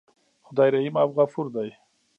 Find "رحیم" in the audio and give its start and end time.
0.75-0.95